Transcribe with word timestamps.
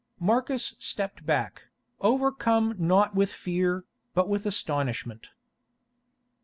Marcus 0.19 0.73
stepped 0.79 1.27
back, 1.27 1.67
overcome 1.99 2.73
not 2.79 3.13
with 3.13 3.31
fear, 3.31 3.83
but 4.15 4.27
with 4.27 4.47
astonishment. 4.47 5.29